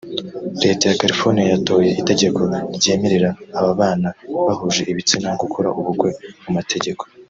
Leta 0.63 0.83
ya 0.87 0.97
California 1.01 1.45
yatoye 1.53 1.89
itegeko 2.01 2.39
ryemerera 2.77 3.29
ababana 3.59 4.09
bahuje 4.45 4.81
ibitsina 4.91 5.29
gukora 5.41 5.69
ubukwe 5.79 6.09
mu 6.43 6.51
mategeko 6.57 7.03